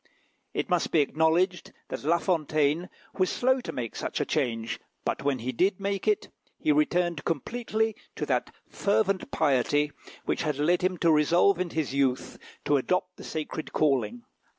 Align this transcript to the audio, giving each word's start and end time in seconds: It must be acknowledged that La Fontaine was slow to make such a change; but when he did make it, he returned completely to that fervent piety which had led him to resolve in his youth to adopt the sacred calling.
It 0.55 0.67
must 0.67 0.89
be 0.91 0.99
acknowledged 1.01 1.73
that 1.89 2.03
La 2.03 2.17
Fontaine 2.17 2.89
was 3.19 3.29
slow 3.29 3.61
to 3.61 3.71
make 3.71 3.95
such 3.95 4.19
a 4.19 4.25
change; 4.25 4.79
but 5.05 5.21
when 5.23 5.37
he 5.37 5.51
did 5.51 5.79
make 5.79 6.07
it, 6.07 6.29
he 6.57 6.71
returned 6.71 7.23
completely 7.23 7.95
to 8.15 8.25
that 8.25 8.51
fervent 8.67 9.29
piety 9.29 9.91
which 10.25 10.41
had 10.41 10.57
led 10.57 10.81
him 10.81 10.97
to 10.97 11.11
resolve 11.11 11.59
in 11.59 11.69
his 11.69 11.93
youth 11.93 12.39
to 12.65 12.77
adopt 12.77 13.17
the 13.17 13.23
sacred 13.23 13.73
calling. 13.73 14.23